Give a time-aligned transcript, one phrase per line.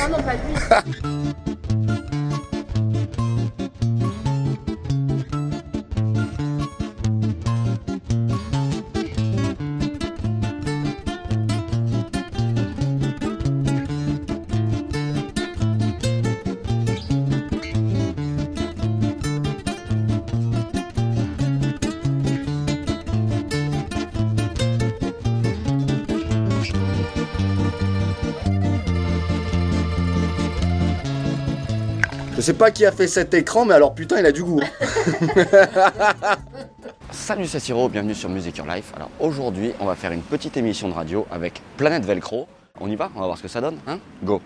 [0.00, 1.12] Ah non, pas lui.
[32.36, 34.60] Je sais pas qui a fait cet écran, mais alors putain, il a du goût.
[37.10, 38.92] Salut, c'est Siro, bienvenue sur Music Your Life.
[38.94, 42.46] Alors aujourd'hui, on va faire une petite émission de radio avec Planète Velcro.
[42.78, 44.42] On y va On va voir ce que ça donne, hein Go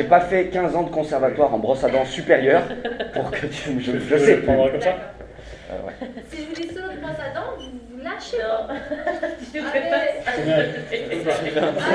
[0.00, 2.62] J'ai pas fait 15 ans de conservatoire en brosse à dents supérieure
[3.12, 3.80] pour que tu me.
[3.80, 4.38] Je, je sais.
[4.46, 4.94] comme ça
[6.32, 7.66] Si je vous dis solo de brosse à dents, vous
[7.98, 8.66] vous lâchez pas.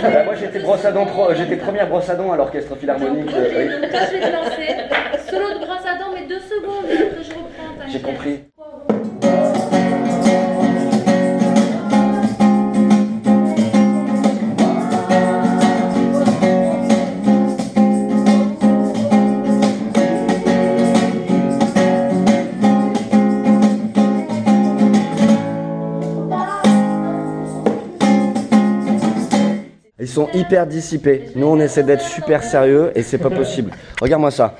[0.02, 3.30] Bah, moi j'étais brosse à dents, pro- j'étais première brosse à dents à l'orchestre philharmonique.
[3.34, 3.68] Euh, oui.
[3.82, 5.28] donc je vais te lancer.
[5.30, 7.88] Solo de brosse à dents, mais deux secondes, après je reprends.
[7.88, 8.40] J'ai compris.
[30.10, 31.30] Sont hyper dissipés.
[31.36, 33.72] Nous on essaie d'être super sérieux et c'est pas possible.
[34.00, 34.56] Regarde-moi ça.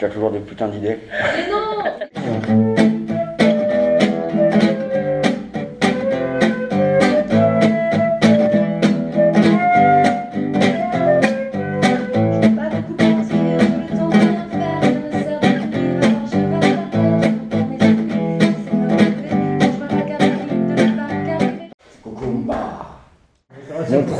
[0.00, 0.98] Je t'ai toujours des putains d'idées.
[1.12, 2.66] Mais non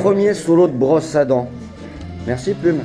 [0.00, 1.48] premier solo de brosse à dents.
[2.26, 2.80] Merci Plume.